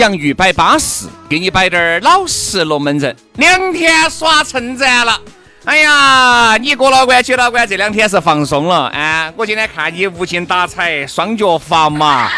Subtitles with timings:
[0.00, 3.14] 洋芋摆巴适，给你摆点儿老实龙门阵。
[3.34, 5.20] 两天耍成展了，
[5.66, 9.30] 哎呀，你哥老倌、姐老倌这两天是放松了啊！
[9.36, 12.30] 我今天看你无精打采，双脚发麻，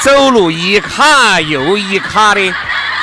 [0.00, 2.52] 走路一卡又一卡的。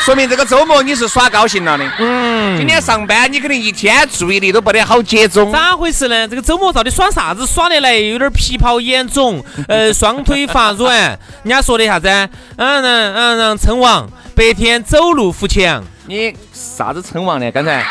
[0.08, 1.84] 说明这个周末你是耍高兴了的。
[2.00, 5.52] 嗯，今天上班你肯定一天注意力都不得好集中。
[5.52, 6.26] 咋回事呢？
[6.26, 7.46] 这个周末到底耍啥子？
[7.46, 10.98] 耍得来有点皮泡眼肿，呃，双腿发软。
[11.44, 12.08] 人家说的啥子？
[12.08, 15.84] 嗯嗯嗯嗯，称王，白天走路扶墙。
[16.06, 17.52] 你啥子称王呢？
[17.52, 17.86] 刚才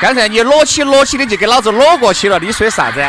[0.00, 2.38] 刚才你裸起裸起的就给老子裸过去了。
[2.38, 3.04] 你说啥子？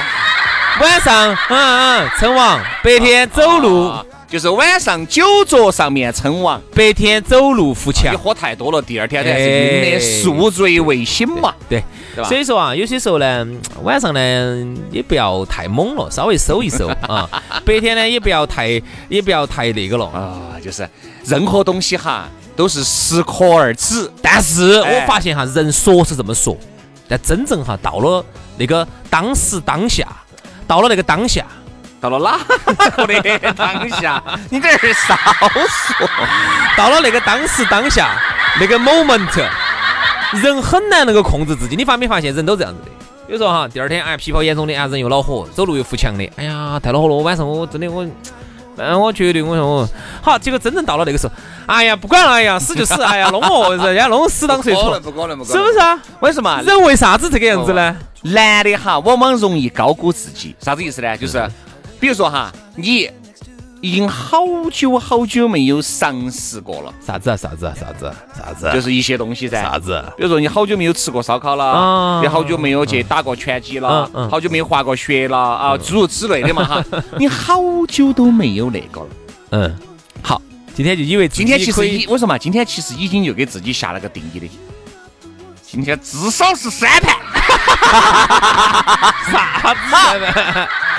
[0.82, 3.94] 晚上嗯嗯称王，白天走路。
[4.30, 8.14] 就是晚上酒桌上面称王，白天走路扶墙。
[8.14, 11.52] 你喝太多了，第二天才是晕的，宿醉未醒嘛。
[11.68, 11.84] 对，
[12.24, 13.48] 所以说啊，有些时候呢，
[13.82, 17.28] 晚上呢也不要太猛了，稍微收一收 啊。
[17.66, 20.40] 白天呢也不要太也不要太那个了啊。
[20.64, 20.88] 就是
[21.26, 24.08] 任何东西哈都是适可而止。
[24.22, 26.56] 但是我发现哈，人说是这么说，
[27.08, 28.24] 但真正哈到了
[28.60, 30.08] 那个当时当下，
[30.68, 31.48] 到了那个当下。
[32.00, 33.08] 到了哪个
[33.40, 34.24] 的当下？
[34.50, 35.16] 你这是少
[35.68, 36.08] 说。
[36.78, 38.10] 到了那个当时当下
[38.60, 39.28] 那个 moment，
[40.42, 41.76] 人很难能够控制自己。
[41.76, 42.90] 你发没发现，人都这样子的？
[43.28, 46.32] 比如说哈，第二天哎，皮包严重的啊，人又恼火，走路又扶墙的。
[46.38, 47.16] 哎呀，太恼火了！
[47.16, 48.08] 我晚上我真的我，
[48.78, 49.90] 嗯，我绝对我说我
[50.22, 50.38] 好。
[50.40, 51.34] 结果真正到了那个时候，
[51.68, 55.00] 哎呀，不管了，哎呀，死就死， 哎呀，弄我，人家弄死当谁错？
[55.02, 56.00] 不可能，不可能，是不是啊？
[56.22, 56.62] 为什么？
[56.66, 57.96] 人为啥子这个样子呢？
[58.22, 61.18] 男的哈，往往容易高估自己，啥子意思呢？
[61.18, 61.50] 就是。
[62.00, 63.10] 比如说哈，你
[63.82, 64.40] 已经好
[64.72, 67.38] 久好久没有尝试过了，啥子啊？
[67.38, 67.74] 啥子啊？
[67.80, 68.14] 啥子？
[68.38, 68.72] 啥子？
[68.74, 69.62] 就是一些东西噻。
[69.62, 70.04] 啥子？
[70.18, 76.84] 比如说你好久没有吃过烧烤了，你好久没有去打过拳击了，好久没有滑过雪了啊，诸如此类的嘛哈。
[77.20, 79.08] 你好久都没有那个了。
[79.52, 79.76] 嗯，
[80.22, 80.42] 好，
[80.76, 84.50] 今天就以为今天其实已，我说嘛，今天其实已经就给自己下了个定义的，
[85.62, 87.16] 今天至少是三盘。
[89.32, 89.90] 啥子？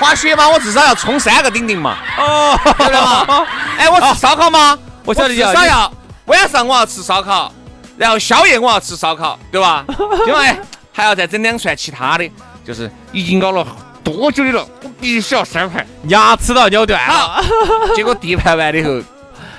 [0.01, 1.95] 滑雪嘛，我至少要冲三个顶顶嘛。
[2.17, 3.45] 哦，晓得吗？
[3.77, 4.75] 哎，我吃烧烤吗？
[5.05, 5.93] 我晓得，至少要
[6.25, 7.53] 晚上我要吃烧烤，
[7.97, 9.85] 然后宵夜我要吃烧烤，对吧？
[10.25, 10.59] 另外
[10.91, 12.27] 还要再整两串其他的，
[12.65, 13.63] 就是已经搞了
[14.03, 17.43] 多久的了，我必须要三盘，牙齿都要咬断了。
[17.95, 18.99] 结果第一盘完了以后。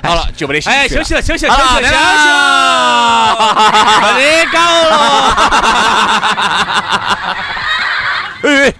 [0.04, 0.76] 好了，就没得行了。
[0.76, 4.90] 哎，休息了，休息了，休息了，休息了，没得搞了。
[8.42, 8.74] 哎，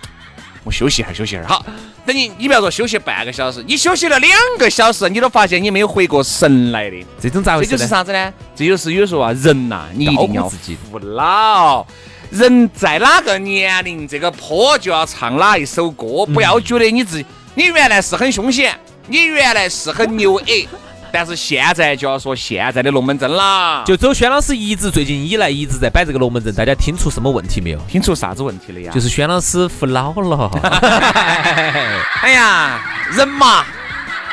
[0.65, 1.47] 我休息一下，休息一下。
[1.47, 1.65] 好，
[2.07, 6.97] 等你，你不要说休息半个小时，你休息了两个小时，你都发现你没有回过神来的。
[7.21, 7.71] 这种咋回事？
[7.71, 8.33] 这就是啥子呢？
[8.55, 11.87] 这就是有时候啊，人呐，你一定要服老。
[12.31, 16.25] 人在哪个年龄，这个坡就要唱哪一首歌。
[16.25, 18.75] 不要觉得你自己，你原来是很凶险，
[19.09, 20.67] 你原来是很牛哎。
[21.13, 27.79] 但是现在就要说现在的龙门阵啦，就周轩老师一直最近以来一直在摆这个龙门阵，大家听出什么问题没有？
[27.89, 28.91] 听出啥子问题了呀？
[28.95, 30.51] 就是轩老师服老了。
[32.23, 32.81] 哎呀，
[33.13, 33.65] 人嘛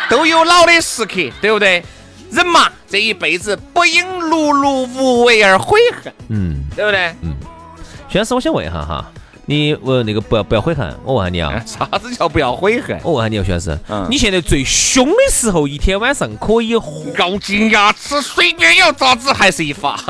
[0.09, 1.83] 都有老的时刻，对不对？
[2.31, 7.13] 人嘛这一辈子不因碌碌无为而悔恨，嗯，对不对？
[7.21, 7.35] 嗯，
[8.07, 9.05] 轩老师，我想问一下哈。
[9.49, 12.95] 你问那个不要不要悔恨，我问下你啊，啥子叫不要悔恨？
[13.03, 13.75] 我问下你啊，徐老师，
[14.07, 16.79] 你现在最凶的时候，一天晚上可以咬
[17.41, 19.97] 紧牙齿，随便要咋子还是一发，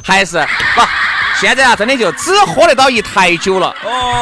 [0.00, 0.38] 还是
[0.76, 0.82] 不？
[1.40, 3.74] 现在啊，真的就只喝得到一台酒了，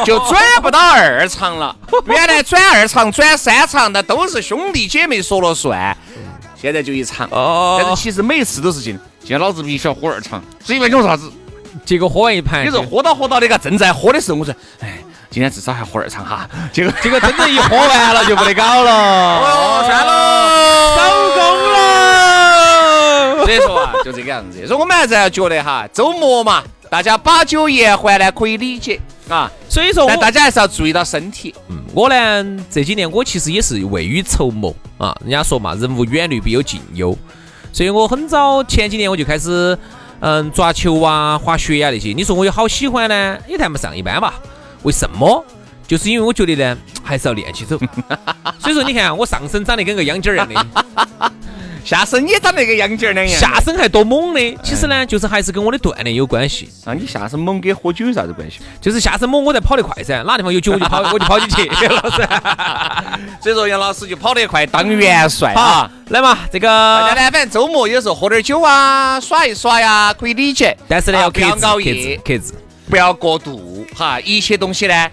[0.03, 1.75] 就转不到二场了。
[2.07, 5.95] 原来转二场、转三场，那都是兄弟姐妹说了算，
[6.59, 7.27] 现在就一场。
[7.29, 11.31] 哦，但是其实每次都是进，今天老子必须要喝二场，随便有啥子。
[11.85, 14.99] 结果喝完一盘，你说喝到喝到那个正在喝的时候，我说，哎，
[15.29, 16.49] 今天至少还喝二场哈。
[16.71, 21.01] 结果结果真正一喝完了就不得搞了，哦，算了，收
[21.35, 21.41] 工
[21.73, 23.45] 了。
[23.45, 24.65] 所以说啊，就这个样子。
[24.65, 31.53] 所以我们还是要觉得哈，周末嘛，大家把酒言欢呢可以理解啊，所以说大家还是要注意到身体。
[31.69, 37.15] 嗯我呢这几年我其实也是未雨绸缪啊，人家说嘛，人无远虑必有近忧，
[37.71, 39.77] 所以我很早前几年我就开始
[40.25, 42.13] 嗯抓球啊、滑雪啊、那些。
[42.13, 44.35] 你说我有好喜欢呢，也谈不上一般吧。
[44.83, 45.45] 为什么？
[45.85, 47.77] 就是因为我觉得呢，还是要练起走。
[48.57, 51.31] 所以说你看我上身长得跟个秧尖儿一样的。
[51.83, 53.39] 下身也长那个样劲儿两样。
[53.39, 56.69] 下身还多猛的，其实呢，就是还是跟我的锻炼有关系。
[56.85, 58.59] 那， 你下身猛跟喝酒有啥子关系？
[58.79, 61.69] 就是下身猛，我才跑得快噻，哪地方有酒我就跑， 我就跑进去。
[61.87, 62.27] 老师，
[63.41, 70.75] 所以说杨老师就跑得快，当元帅好啊。，来嘛，这个大家，呢，反正周末有时候喝点酒啊，耍一耍呀，可以理解。
[70.87, 72.53] 但是呢，要克制，克制，克制。
[72.89, 75.09] 不要过度哈，一些东西呢，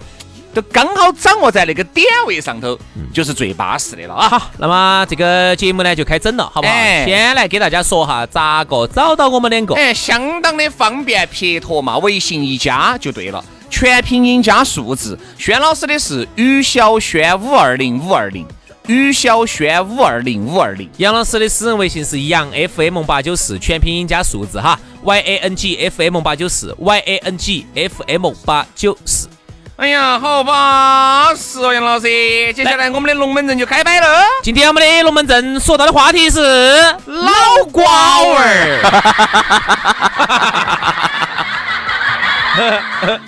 [0.52, 2.78] 都刚好掌握在那个点位上头，
[3.12, 4.28] 就是最巴适的了啊。
[4.28, 6.72] 好，那么这个节目呢就开整了，好不好？
[6.72, 9.74] 哎先来给大家说哈，咋个找到我们两个？
[9.74, 15.18] 哎，相当的方便撇脱嘛，微信一加就对了，全拼音加数字。
[15.38, 18.46] 轩老师的是于小轩五二零五二零，
[18.86, 20.88] 于小轩五二零五二零。
[20.96, 29.28] 杨老师的私人微信是杨 FM 八九四，全拼音加数字哈，Y A N G F M 八九四，Y A N G F M 八九四。
[29.80, 32.52] 哎呀，好巴适哦，杨老师。
[32.52, 34.06] 接下来我们的龙门阵就开摆了。
[34.42, 36.42] 今天我们的龙门阵说到的话题是
[37.06, 37.32] 老
[37.72, 38.80] 瓜娃儿。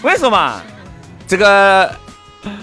[0.02, 0.60] 我跟你说嘛，
[1.26, 1.90] 这个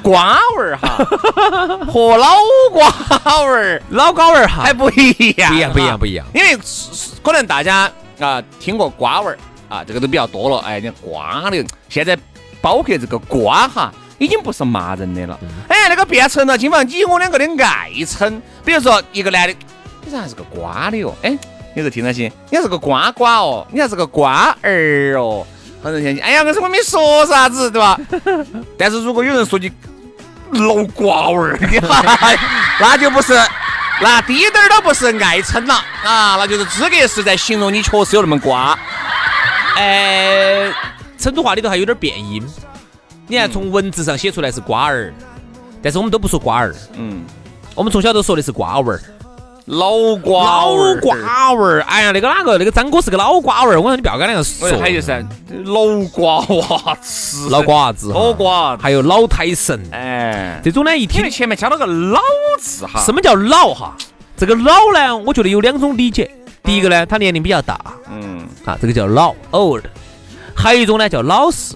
[0.04, 1.04] 瓜娃儿哈
[1.92, 2.36] 和老
[2.72, 2.88] 瓜
[3.24, 6.28] 娃儿老高儿哈还，不一样，不一样，不一样，不一样。
[6.36, 6.56] 因为
[7.24, 9.38] 可能大家啊听过瓜娃儿
[9.68, 10.60] 啊，这个都比较多了。
[10.60, 12.16] 哎，你瓜的，现在
[12.62, 15.40] 包括这个瓜哈，已经不是骂人的了。
[15.68, 18.42] 哎，那个变成了今晚你我两个的爱称。
[18.66, 19.56] 比如说一个男的，
[20.04, 21.16] 你咋还是个瓜的哟？
[21.24, 21.38] 哎，
[21.76, 25.46] 你这听到起，你还是个瓜瓜哦，你还是个瓜儿哦。
[25.82, 27.98] 很多人想，哎呀，我是我没说啥子，对吧？
[28.78, 29.72] 但是如果有人说你
[30.52, 31.58] 老瓜娃儿，
[32.82, 33.34] 那就不是，
[34.02, 35.74] 那滴点儿都不是爱称了
[36.04, 38.78] 啊，那就是资格是在形容你确实有那么瓜。
[39.78, 40.70] 呃，
[41.20, 42.42] 成都话里头还有点变音，
[43.28, 45.14] 你看从文字上写出来是瓜儿，
[45.82, 47.24] 但是我们都不说瓜儿，嗯，
[47.76, 49.02] 我们从小都说的是瓜娃儿。
[49.66, 54.68] 老瓜老瓜娃儿，哎呀，那个哪个那个张哥是个老瓜娃儿，我说你不要跟那个说。
[54.68, 55.24] 哎，还有噻，
[55.66, 62.20] 老瓜娃子，老瓜子，老瓜，还有老胎神，哎，这种呢一听前面加了个老
[62.60, 63.96] 字哈，什么叫老哈？
[64.36, 66.32] 这个老呢，我觉得有两种理解。
[66.64, 67.80] 第一个呢，他年龄比较大。
[68.10, 68.48] 嗯。
[68.66, 69.80] 啊，这个叫老 old；
[70.60, 71.74] 还有一种呢叫老实，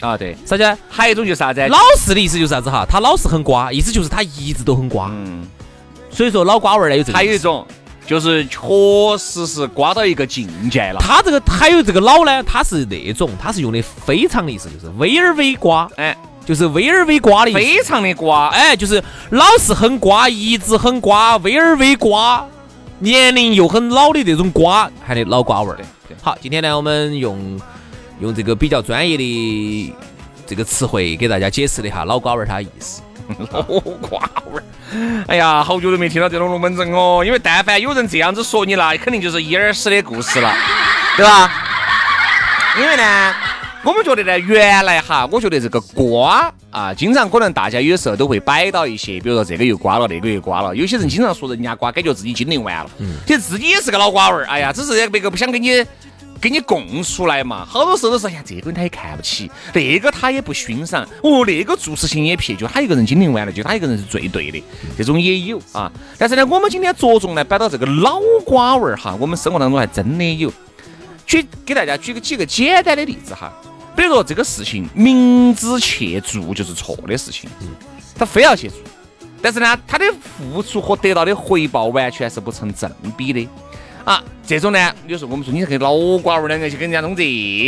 [0.00, 0.78] 啊对，啥子？
[0.90, 1.64] 还有一种就是啥子？
[1.68, 2.84] 老实的意思就是啥子哈？
[2.84, 5.08] 他老是很瓜，意思就是他一直都很瓜。
[5.12, 5.46] 嗯，
[6.10, 7.16] 所以说老瓜味儿呢有这个。
[7.16, 7.64] 还有一种
[8.04, 8.58] 就是确
[9.16, 17.58] 实是瓜到一个境界了，他这个还有这个老呢，他是那种他是用的非常的意思，就是微而微瓜，哎，就是微而微瓜的意思。
[17.58, 22.44] 非常的瓜，哎，就是老是很瓜，一直很瓜，微而微瓜，
[22.98, 25.76] 年龄又很老的这种瓜，喊得老瓜味儿。
[25.76, 27.60] 对对好，今天呢，我们用
[28.20, 29.94] 用这个比较专业的
[30.46, 33.02] 这个词汇给大家解释了一下老瓜娃儿它的意思。
[33.50, 34.62] 老瓜娃儿。
[35.26, 40.54] 哎呀，好久都没听到这种龙门阵哦，因为但凡有人这样子说你了，肯定就是一耳屎的故事了，
[41.16, 41.52] 对吧？
[42.78, 43.34] 因为呢，
[43.82, 50.74] 我们觉得呢，原来哈，我觉得这个瓜啊，经常可能大家有时候都会摆到一些，比如说这个又瓜了，那个又瓜了。
[50.76, 52.90] 有些人经常说人家瓜，感觉自己精灵完了，
[53.26, 54.46] 其实自己也是个老瓜娃儿。
[54.46, 55.84] 哎呀，只是别个不想给你。
[56.40, 64.62] 给你供出来嘛，好多时候都是，哎呀，这个人他也看不起，那个他也不欣赏，哦，那个做事情也撇，就他一个人经营完了，就他一个人是最对的，
[64.96, 65.90] 这种也有啊。
[66.18, 70.52] 但是呢，我们今天着重呢摆到这个老瓜娃儿哈，我们生活当中还真的有。
[71.26, 73.52] 举给大家举个几个简单的例子哈，
[73.96, 77.50] 比如说这个事情明知去做就是错的事情，
[78.16, 78.78] 他非要去做，
[79.42, 83.48] 但是呢，他的付出和得到的回报完全是不成正比的
[84.06, 84.24] 啊。
[84.46, 87.22] 这种呢，有时候我们说你这个老瓜娃儿两个去跟人家弄这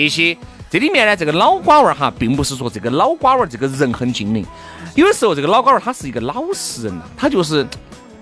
[0.09, 0.35] 些，
[0.71, 4.47] 这里面呢，这个老瓜娃儿哈，并不是说这个老瓜娃儿这个人很精明，
[4.95, 7.67] 有的时候这个老瓜娃儿他是一个老实人呐，他就是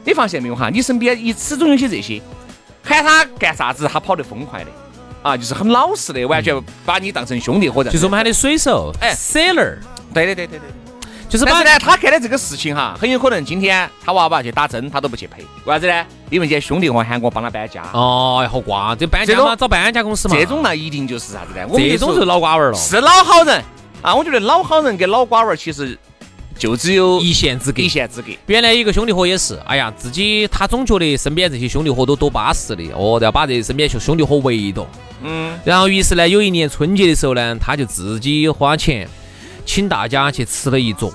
[0.04, 2.20] 你发现没有哈，你身边一始终有些这些，
[2.82, 4.70] 喊他干啥子他跑得疯快的。
[5.22, 6.54] 啊，就是很老实的，完全
[6.84, 7.90] 把你当成兄弟伙在。
[7.90, 9.76] 就是我们喊的水手，哎 sailor，
[10.14, 10.85] 对对对对对。
[11.28, 16.04] 就是把但是呢，他干的这个事情哈，很有可能今天他娃娃去打针，他都不去赔，为啥子呢？
[16.30, 17.82] 因为今天兄弟伙喊我帮他搬家。
[17.92, 21.66] 哦，好瓜，这搬家嘛，找搬家公司嘛，这种那，一定就是啥子呢？
[21.68, 22.78] 我这种就是老瓜娃儿了。
[22.78, 23.62] 是老好人，
[24.02, 25.98] 啊，我觉得老好人跟老瓜娃儿其实
[26.56, 27.88] 就只有一线之隔一。
[27.88, 28.28] 线之隔。
[28.46, 34.86] 原来一个兄弟伙也是，哎呀，自己他总觉得身边这些兄弟伙都多巴适的，哦，要把这身边兄兄弟伙围到。
[35.22, 39.08] 嗯，然后于是呢，有一年春节的时候呢，他就自己花钱
[39.66, 41.12] 请大家去吃了一桌。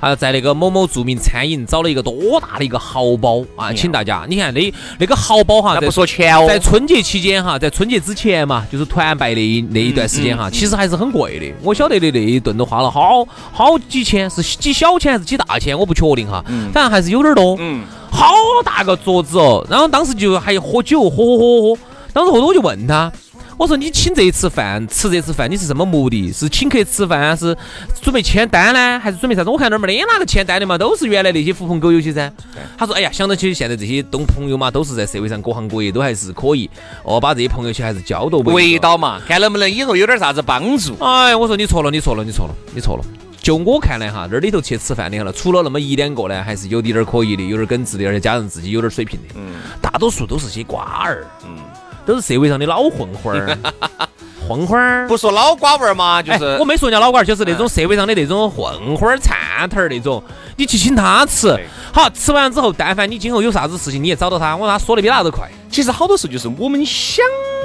[0.00, 4.26] 啊，在那个某某著名餐饮找了一个多大的一个豪包啊，请大家。
[4.28, 11.54] 你看那那个豪包哈，不说钱哦，在春节期间哈，在春节之前嘛，就是团拜那一那一段时间哈，其实还是很贵的。
[11.62, 17.56] 我晓得的那一顿都花了好好几千，是几小钱还是几大钱，我不确定哈，反正还是有点多。
[17.60, 18.34] 嗯，好
[18.64, 21.78] 大个桌子哦，然后当时就还喝酒，喝喝喝喝。
[22.12, 23.12] 当时后头我就问他，
[23.62, 26.32] 我说你请这一次饭，吃这次饭你是什么目的？
[26.32, 27.56] 是请客吃饭，是
[28.00, 29.50] 准备签单呢，还是准备啥子？
[29.50, 32.28] 我看那儿没得哪个签单的嘛，都是原来那些狐朋狗友些噻。
[32.76, 36.68] 他说，哎呀，想到起现在这些东朋友嘛，都是在社会上各行各业都还是可以，
[37.04, 40.96] 哦，把这些朋友些还是交到围到嘛，看能不能以后有点啥子帮助。
[40.98, 43.04] 哎，我说你错了，你错了，你错了，你错了。
[43.40, 49.34] 就我看来哈，那里头去吃饭的了，除了那么一两个呢，还是有点儿可以的，有点儿耿直的，而且加上自己有点儿水平的。
[49.36, 51.58] 嗯，大多数都是些瓜儿，嗯，
[52.04, 53.58] 都是社会上的老混混儿，
[54.48, 55.06] 混混儿。
[55.08, 60.22] 不说老瓜娃儿嘛，就哎是我没说人家老瓜儿，就是那种社会上的那种混混儿、颤头儿那种，
[60.56, 61.58] 你去请他吃，
[61.92, 65.48] 好吃完之后，但凡你今后有啥子事情，你也找到他，我说他说的比哪都快。
[65.70, 67.24] 其实好多时候就是我们想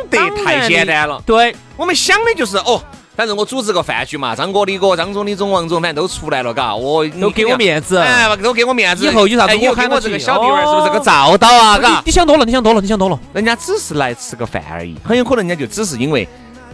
[0.09, 1.21] 得太简单了。
[1.25, 2.81] 对，我们想的就是哦，
[3.17, 9.07] 反正我组织个饭局嘛，张哥、李哥、张总、李总、王总，反正都出来了，嘎，我都给我面子哎，都给我面子。
[9.07, 11.79] 以后有啥子我喊我这个小弟儿是不是哦个照到啊？
[11.79, 13.19] 嘎你，你想多了，你想多了，你想多了。
[13.33, 16.27] 人家只是来吃个饭而已，很有可能人家就只是因为。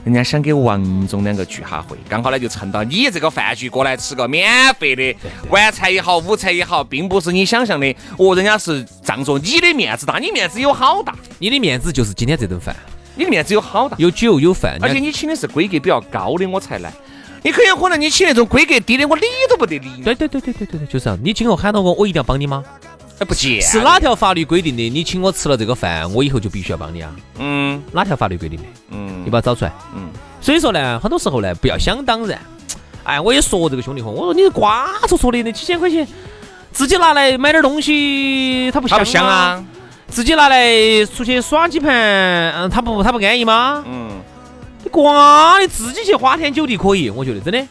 [0.04, 5.16] 人家想给王总两个聚下会，刚好呢就趁到你这个饭局过来吃个免费的
[5.50, 12.76] 晚餐也好，午餐也好，并不是你想象的哦，人家是仗着你的面子大，你面子有好大，你的面子就是今天这顿饭，
[13.16, 13.96] 你的面子有好大。
[14.00, 16.92] 有酒有饭，而且你请的是规格比较高的，我才来。
[17.42, 20.04] 你很有可能你请那种规格低的，我理都不得理你。
[20.04, 21.20] 对对对对对对对，就是这样。
[21.22, 22.64] 你今后喊到我，我一定要帮你吗？
[23.20, 24.00] 哎，不见是哪？
[24.00, 24.90] 条法律规定的？
[24.90, 27.14] 你请我吃了这个饭，我以后就必须要帮你啊？
[27.38, 28.64] 嗯哪条法律规定的？
[28.92, 29.74] 嗯你把它找出来。
[29.94, 30.10] 嗯，
[30.42, 32.40] 所以说呢，很多时候呢，不要想当然。
[33.04, 36.08] 哎，我也说这个兄弟伙，我说你瓜戳戳的那几千块钱，
[36.72, 39.64] 自己拿来买点东西，他不香他不香啊？
[40.14, 43.84] 自己拿来出去耍几盘，嗯，他不他不安逸吗？
[43.88, 44.12] 嗯，
[44.84, 47.68] 你瓜，你自己去花天酒地可以，我觉得真的，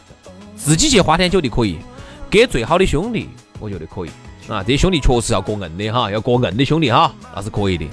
[0.57, 1.77] 自己去花天酒地可以，
[2.29, 3.29] 给最好的兄弟，
[3.61, 4.09] 我觉得可以
[4.49, 4.61] 啊。
[4.61, 7.85] 这些兄弟确实要过硬的哈，要过硬的兄弟哈，那是可以的。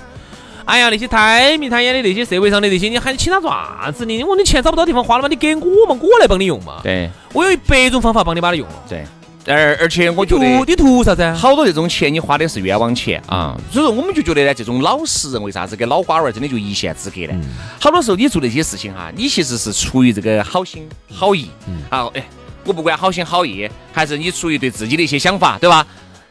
[0.65, 4.05] 哎呀，那些太迷太眼的那些社会上的那些，你喊你请他做啥子？
[4.05, 5.29] 你我你钱找不到地方花了吗？
[5.29, 6.81] 你给我嘛，我来帮你用嘛。
[6.83, 8.75] 对我有一百种方法帮你把它用了。
[8.89, 9.07] 对。
[9.47, 11.35] 而而且我觉图得你图啥子啊？
[11.35, 17.41] 好多这种钱你花的是冤枉钱啊，所以说我们就觉得呢，这种老实人为啥子跟老瓜娃儿真的就一线之隔呢？
[17.81, 21.51] 好多时候你做那些事情哈，你其实是出于这个好心好意
[21.89, 22.25] 啊，哎，
[22.65, 25.87] 我不管好心好意，还是你出于对自己的一些想法，对吧？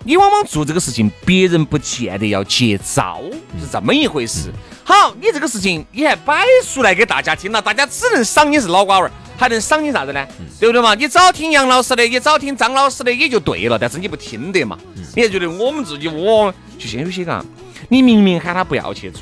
[0.05, 3.19] 你往往做这个事情，别人不见得要接招，
[3.59, 4.49] 是这么一回事。
[4.89, 10.27] 好，你这个事情你还摆出来给大家听了，大家只能赏你是老瓜娃儿，还能赏你啥子呢？
[10.59, 10.95] 对不对嘛？
[10.95, 13.77] 你早听杨老师的，也早听张老师的，也就对了。
[13.77, 14.75] 但是你不听得嘛，
[15.15, 17.45] 你还觉得我们自己我就现在有些嘎，
[17.87, 19.21] 你明明喊他不要去做，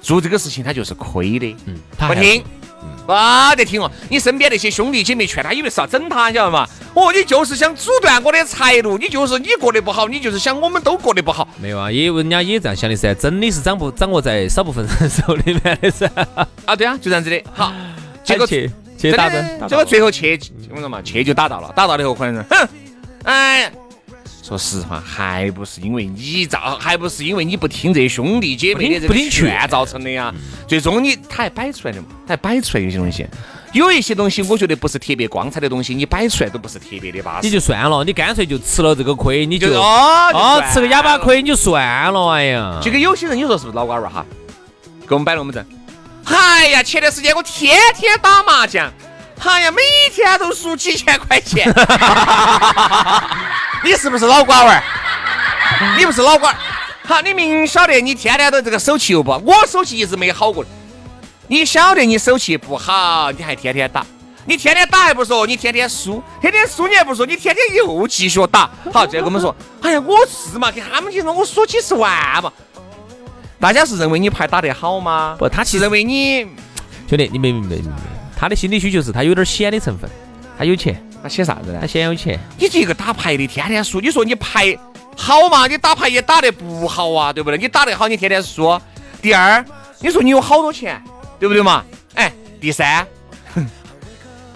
[0.00, 2.42] 做这个事情他就是亏的，嗯，他不听。
[3.08, 3.90] 不得听哦！
[4.10, 6.68] 你身边那些兄弟姐妹劝他，以为是要整他，你晓得吗？
[6.92, 11.48] 哦，你就是想阻断我的财路，你就是你过得不好，你就是想我们都过得不好。
[11.58, 16.06] 没有啊，也人家也这样想的噻，真的是掌握掌握在少部分人手里面的噻。
[16.66, 17.42] 啊，对啊，就这样子的。
[17.54, 17.72] 好，
[18.22, 20.38] 结果去去真打针的，，结果最后去，
[20.74, 22.68] 我说嘛，去就打到了，打到了以后可能是，哼，
[23.24, 23.72] 哎，
[24.48, 30.32] 说实话，还不是因为你造，还不是因为你不听这兄弟姐妹的不听劝劝造成的呀。
[30.66, 33.26] 最终你他还摆出来的嘛，他还摆出来有些东西，
[33.72, 37.46] 有一些东西我觉得不是特别光彩的东西，你摆出来都不是特别的巴适。
[37.46, 44.24] 你就算了，你干脆就吃了这个亏，你就就哦就哦吃个哑巴亏你就算了，哎呀，就跟有些人，你说是不是老瓜娃儿哈？
[45.06, 45.66] 给我们摆龙门阵。
[46.24, 48.90] 哎呀，前段时间我天天打麻将，
[49.40, 49.82] 哎呀，每
[50.14, 51.70] 天都输几千块钱。
[53.84, 54.82] 你是不是老瓜娃儿？
[55.96, 56.56] 你不是老瓜儿。
[57.04, 60.64] 好，你明晓得你天天都这个手气又不好，我手气一直没好过。
[61.46, 64.04] 你晓得你手气不好，你还天天打，
[64.44, 68.68] 你天天打还不说，你天天输，天天输你还不说，你天天又继续打。
[68.92, 72.52] 好，这个我们说，哎呀，我是嘛，给他们去说，我输几十万嘛。
[73.58, 75.34] 大家是认为你牌打得好吗？
[75.38, 76.42] 不他其实是认为你
[77.08, 77.96] 兄弟，你没明白明白？
[78.36, 80.08] 他的心理需求是他有点显的成分，
[80.58, 81.86] 他有钱，他写啥子呢他？
[81.86, 84.76] 先有钱，你这个打牌的天天输，你说你牌
[85.16, 85.66] 好嘛？
[85.66, 87.58] 你打牌也打得不好啊，对不对？
[87.58, 88.80] 你打得好，你天天输。
[89.20, 89.64] 第二，
[90.00, 91.02] 你说你有好多钱，
[91.40, 91.84] 对不对嘛？
[92.14, 93.08] 哎，第三，哼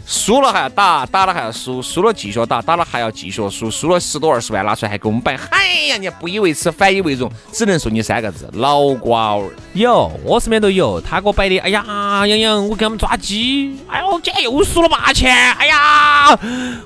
[0.05, 9.51] 输了还要打，打了还要输，输了继续打，打了还要继续输，输了十多二十万拿出来还给我们摆，嗨呀，你不以为耻反以为荣，只能说你三个字，脑瓜儿。
[9.73, 11.83] 有，我身边都有，他给我摆的，哎呀，
[12.27, 16.39] 杨洋，我给他们抓鸡，哎呦，今天又输了八千，哎呀，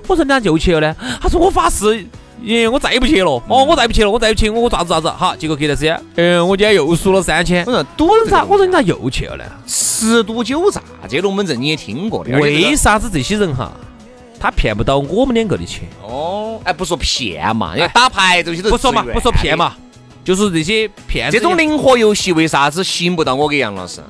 [0.06, 0.96] 我说你咋就去了呢？
[1.20, 2.06] 他说我发誓。
[2.42, 3.42] 耶，我再也不去了。
[3.48, 5.08] 哦，我再不去了，我再不去，我我咋子咋子。
[5.08, 7.64] 好，结果隔段时间，嗯，我今天又输了三千。
[7.64, 8.44] 我说赌咋？
[8.44, 9.44] 我说你咋又去了呢？
[9.66, 12.38] 十赌九诈，这龙门阵你也听过的。
[12.38, 13.72] 为啥子这些人哈，
[14.38, 15.88] 他骗不到我们两个的钱？
[16.02, 19.74] 哦，哎，不说骗嘛，因为打牌这些都不说嘛，不说骗嘛，
[20.22, 21.30] 就是这些骗。
[21.30, 24.02] 这种灵活游戏为啥子吸引不到我跟杨老师？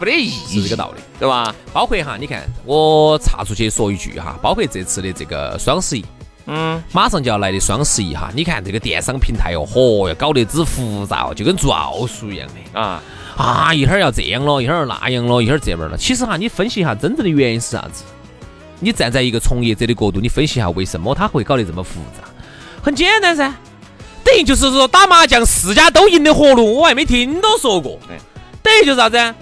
[0.00, 1.52] 没得意义，这个道理，对吧？
[1.72, 6.04] 包括哈，你看我插出去说一句哈，包括这次的这个双十一。
[6.50, 13.02] 嗯，马上就要来的双十一哈，你看这个电商平台哟，嚯哟，搞得之复杂哦，就跟做奥数一样的啊
[13.36, 15.96] 啊，一会儿要这样了，一会儿那样了，一会儿这边了。
[15.98, 18.02] 其实哈，你分析一下真正的原因是啥子？
[18.80, 22.26] 你站在一个从业者的角度，你分析一下为什么他会搞得这么复杂？
[22.82, 23.52] 很简单噻，
[24.24, 27.98] 等于就是说打麻将四家都赢的活路，我还没听到说过。
[28.62, 29.34] 等于就是啥子？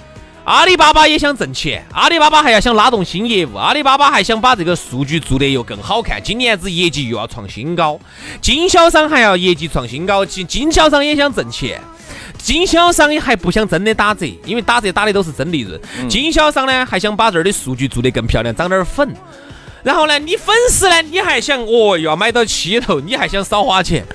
[0.47, 7.99] 阿里巴巴也想挣钱，阿里巴巴还要想拉动新业务，阿里巴巴还想把这个数据做得又更好看，今年子业绩又要创新高，
[8.41, 11.81] 经销商还要业绩创新高，经经销商也想挣钱，
[12.39, 19.13] 经销商也还不想真的打折，因为打折打的都是真利润，经销商呢还想把这儿的数据做得更漂亮，涨点粉，
[19.83, 24.07] 然后呢，你粉丝呢你还想哦要买到七头，你还想少花钱，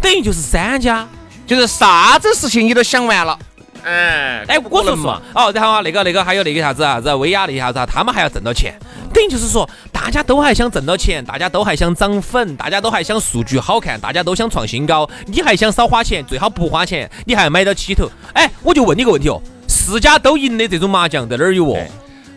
[0.00, 1.08] 等于就是三家，
[1.44, 3.36] 就是啥子事情你都想完了。
[3.84, 8.74] 哎哎，我说说哦，然后啊，那个那个还有那个啥子啊，啥子薇娅那啥子，他们还要挣到钱，
[9.12, 18.08] 等于就是说，大家都还想挣到钱，大家都还想涨粉，大家都还想数据好看，大家都想创新高，你还想少花钱，最好不花钱，你还要买到起头。
[18.34, 21.78] 哎，我就问你个问题哦，四家都赢的这种麻将在哪儿有哦？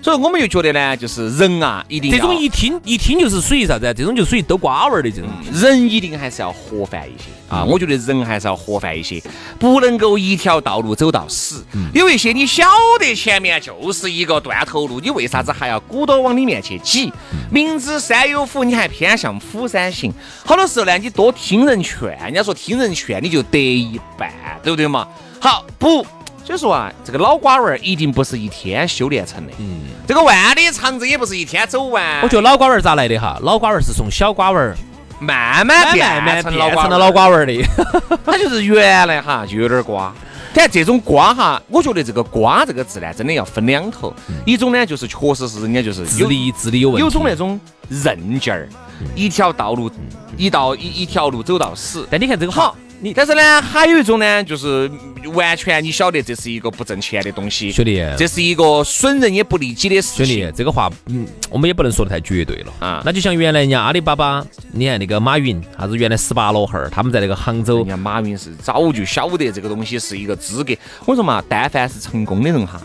[0.06, 3.92] 所以我们又觉得呢，就是人啊，一定这种一听一听就是属于啥子？
[3.98, 5.28] 这种就属于兜瓜味儿的这种。
[5.52, 7.64] 人一定还是要活泛一些啊！
[7.64, 9.20] 我觉得人还是要活泛一些，
[9.58, 11.66] 不能够一条道路走到死。
[11.92, 12.64] 有一些你晓
[13.00, 17.12] 得前面就是一个断头路，你为啥子还要鼓捣往里面去挤？
[17.50, 20.14] 明知山有虎，你还偏向虎山行。
[20.46, 25.08] 好多时候呢，你多听人劝，人家说听人劝你就得一半，对不对嘛？
[25.42, 26.06] 好不？
[26.46, 29.54] 所以说啊，这个老瓜娃儿一定不是一天修炼成的。
[29.58, 32.22] 嗯，这个万里长征也不是一天走完。
[32.22, 33.40] 我觉得老瓜娃儿咋来的哈？
[33.42, 34.78] 老瓜娃儿是从小瓜娃儿
[35.20, 37.54] 慢慢变成老成了老瓜娃儿的。
[38.24, 40.14] 他就是原来哈就有点瓜。
[40.54, 44.14] 但这种瓜哈，我觉得这个瓜这个字呢，真的要分两头。
[44.46, 47.04] 一种呢，就是确实是人家就是智力智力有问题。
[47.04, 48.70] 有种那种韧劲儿，
[49.16, 49.90] 一条道路，
[50.38, 52.08] 一道一一条路走到死。
[52.12, 52.76] 但你看这个好。
[53.02, 54.90] 你但是呢，还有一种呢，就是
[55.34, 60.26] 完全你晓得这是一个不挣钱的东西，兄弟，这是一个损人也不利己的事情。
[60.26, 63.04] 兄弟，这个话，嗯，我们也不能说的太绝对了啊。
[63.06, 70.74] 那就像原来人家阿里巴巴，你看那个马云，啥子原来十八罗汉儿，他们在那个杭州，人家马云是早就晓得这个东西是一个资格。
[71.06, 72.82] 我说嘛，但凡是成功的人哈。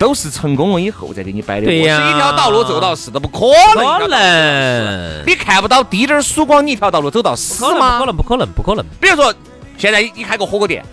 [0.00, 7.98] 都是成功了以后再给你摆的，对呀，一条道路走到死都不可能，可能，你看不到滴点儿曙光，你一条道路走到死吗？
[7.98, 8.84] 不可能，不可能，不可能。
[8.98, 9.32] 比如说。
[9.78, 10.84] 现在你开个火锅店，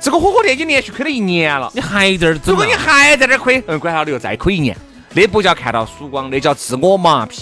[0.00, 2.38] 这个火锅店已经连续亏了一年了，你还在这儿？
[2.46, 4.76] 如果你还在这儿亏，嗯，管他了又再亏一年，
[5.14, 7.40] 那不叫看到曙光，那叫自我麻痹。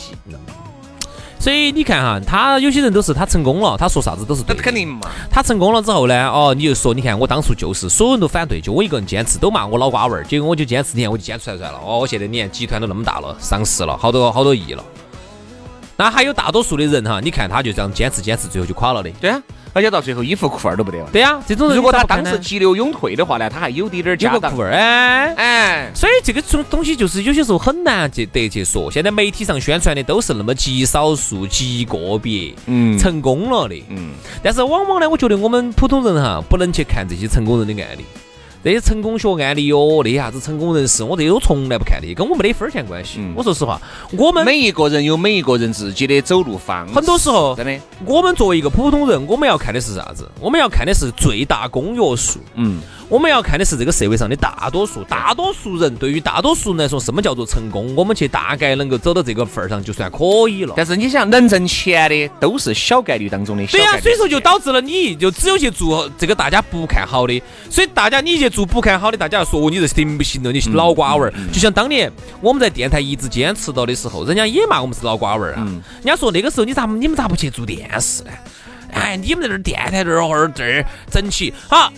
[1.42, 4.54] 所以你看哈，他有些人都是他成功了，他说啥子都是对。
[4.54, 5.00] 那肯定嘛。
[5.28, 11.80] 他成功了之后呢，哦，你就说，你看我当初就是所有人都反对，就我一个人坚持，都骂我脑瓜娃儿，结果我就坚持，你看我就坚持出来了。
[11.84, 14.84] 哦，我现在你看集团都那么大了，上市了，好多好多亿了。
[16.02, 19.08] 那还有大多数的人哈，你看他就这样坚持坚持，最后就垮了的。
[19.20, 19.40] 对啊。
[19.72, 21.06] 而且到最后衣服裤儿都不得了。
[21.12, 24.52] 对啊，这种人如果他当时急流勇退的话呢，他还有点点家当。
[24.52, 28.90] 裤儿哎哎，所以这个种东西就是有些时候很难去得去说。
[28.90, 34.10] 现在媒体上宣传的都是那么极少数、极个别，嗯，成功了的，嗯。
[34.42, 38.04] 但是往往呢，我觉得我们普通人哈，不能去看这些成功人的案例。
[38.64, 43.20] 这些成功学案例哟，那些啥子成功人士，我这些都从来不看的，跟我没得分钱关系。
[43.34, 43.80] 我说实话，
[44.16, 46.94] 我们每一个人有每一个人自己的走路方式。
[46.94, 50.30] 很多时候，真的，我们作为一个普通人，我们要看的是啥子？
[50.40, 52.38] 我们要看的是最大公约数。
[52.54, 52.80] 嗯。
[53.12, 57.94] 我们要看的是这个社会上的大多数，大多数人对于大多数人来说，什么叫做成功？
[57.94, 60.72] 我们去大概能够走到这个份儿上，就算可以了。
[60.74, 63.66] 但是你想，能挣钱的都是小概率当中的。
[63.66, 70.50] 对呀，所以说就导致了你就只有去做这个大家不看好的，所以大家你去做不看好的，大家要说你这行不行了？
[70.50, 71.34] 你老瓜娃儿。
[71.52, 75.68] 就像当年我们在电台一直坚持到的时候，人家也骂我们是老瓜娃儿啊。
[76.02, 78.30] 人家说那个时候你咋你们咋不去做电视呢？
[78.94, 81.92] 哎，你们在这儿电台这儿或者这儿整起好。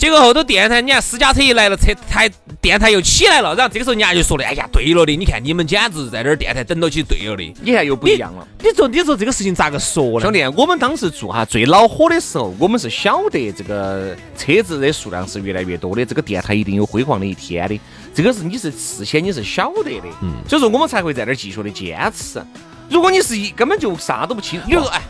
[0.00, 2.26] 结果后头电台，你看私家车一来了，车台
[2.58, 7.54] 电台又起来了，然后这个时候人家就说的，哎呀，对了的，你看你们简直在那儿电台等到起对了的。
[7.60, 8.48] 你看又不一样了。
[8.60, 10.20] 你说，你说这个事情咋个说呢？
[10.20, 17.78] 兄弟，我们当时做哈最恼火的时候，我们是晓得这个车子的数量是越来越多的，这个电台一定有辉煌的一天的。
[18.14, 22.42] 这个是你是事先你是晓得的，嗯，所以说我们才会在那儿继续的坚持。
[22.88, 25.02] 如果你是一根本就啥都不清，比如说哎，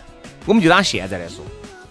[0.46, 1.44] 我们就拿现在来说。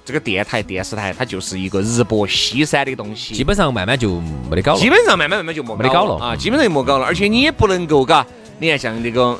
[0.09, 4.19] 这个电台、电视台，它就是一个日薄西山的东西，基本上慢慢就
[4.49, 4.79] 没得搞了。
[4.79, 7.05] 基本上慢慢慢慢就没没得搞了啊，基本上就没搞了。
[7.05, 8.25] 而且你也不能够，嘎，
[8.57, 9.39] 你看像那个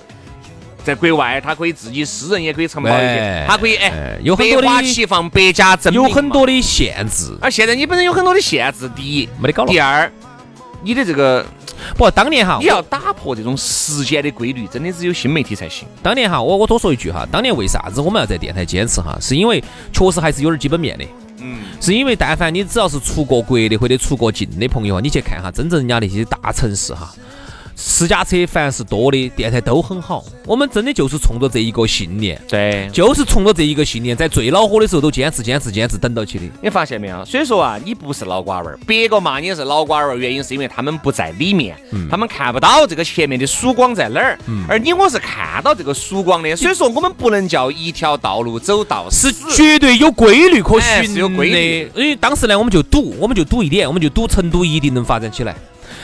[0.84, 7.36] 在国外，他可以自己私人也可以承包一些，他可以哎，有很多的齐放、百家争鸣，有很多的限制。
[7.42, 10.12] 而现在你本身有很多的限制，第一没得搞了，第二
[10.84, 11.46] 你的这个。
[11.98, 15.88] 不，当年哈，你要打破这种时间的规律，真的只有新媒体才行。
[16.04, 19.18] 当年哈，我我多说一句哈，当年为啥子我们要在电台坚持哈？
[19.22, 19.64] 是因为
[19.94, 21.06] 确实还是有点基本面的。
[21.42, 21.60] 嗯。
[21.80, 27.12] 是因为但凡你只要是出过国的或者出过境的朋友啊，你去看哈，真正人家那些大城市哈。
[27.82, 30.26] 私家车凡是多的，电台都很好。
[30.46, 36.44] 我们真的就是冲着这一个信念，对，就是冲着这一个信念，在最恼火的时候都坚持、坚持、坚持，等到起的。
[36.62, 37.24] 你发现没有？
[37.24, 41.78] 所以说啊，你不是老瓜娃儿，别个骂你是老瓜娃儿，原因是因为他们不在里面，
[42.12, 44.38] 他们看不到这个前面的曙光在哪儿。
[44.68, 51.90] 而你我是看到这个曙光的，所以说我们不能叫一条道路走到是绝对有规律可循是有规律。
[51.96, 55.56] 因为当时呢，我们就赌，我们就赌一点，我们就赌成都一定能发展起来。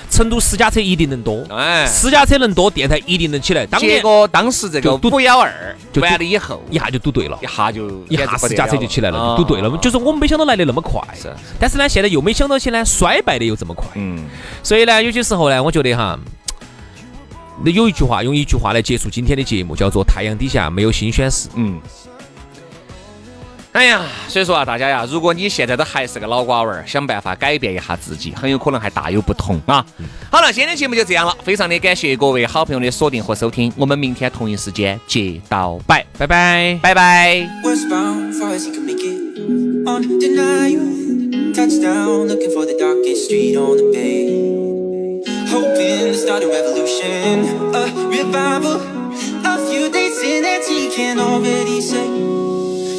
[0.10, 3.66] 成都私家车一定能多，哎，私家车能多，电台一定能起来。
[3.66, 9.70] 当结果当时这个五幺二完了以后，一下就赌对了，一下就一下私家车就起来了，赌对了。
[9.78, 11.34] 就是我们没想到来的那么快，是。
[11.60, 13.88] 但是呢，现在又没想到起呢，衰败的又这么快。
[13.96, 14.26] 嗯。
[14.64, 16.18] 所以呢，有些时候呢，我觉得哈，
[17.64, 21.50] 那有一句话，用一句话来结束今天的节目，叫做“太阳底下没有新鲜事”。
[21.56, 21.80] 嗯。
[23.76, 29.86] 哎呀，所以说啊，大家呀，如果你现在都还是个老瓜娃儿，想办法改变一下自己，很有可能还大有不同啊。
[30.32, 37.46] 好了，今天节目就这样了，非常的感谢各位好朋友的锁定和收听，我们明天同一时间接到拜，拜拜，拜拜。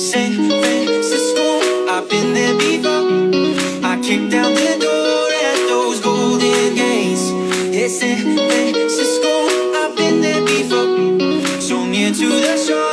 [0.07, 3.83] San Francisco, I've been there before.
[3.85, 7.33] I kicked down the door at those golden gates.
[7.75, 9.33] Yeah, San Francisco,
[9.75, 11.61] I've been there before.
[11.61, 12.86] So near to the shore,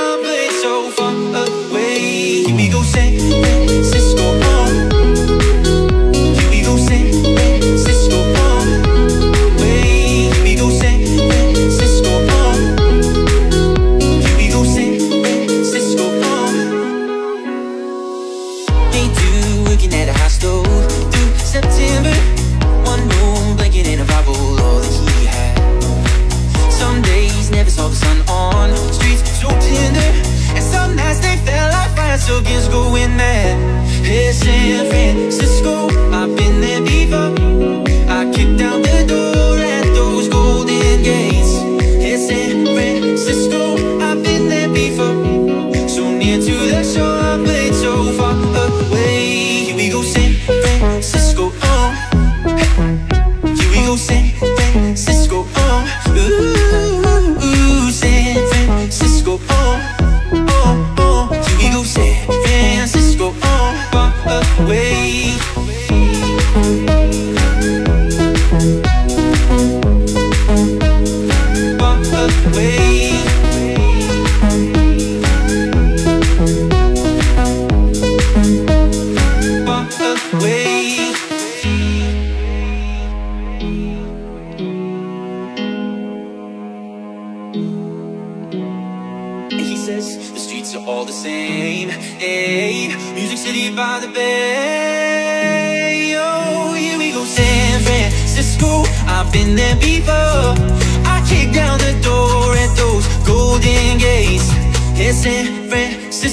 [59.50, 60.03] oh.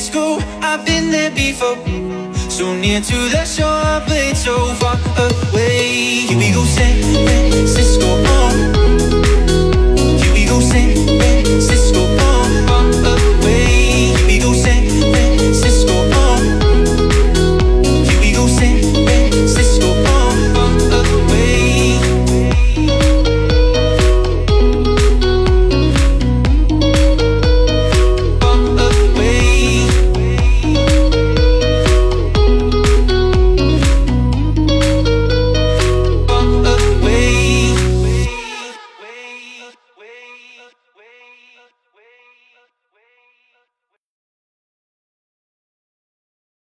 [0.01, 1.77] Francisco, I've been there before.
[2.49, 6.25] So near to the shore, but so far away.
[6.27, 8.07] Here we go, San Francisco.
[8.07, 8.80] Oh.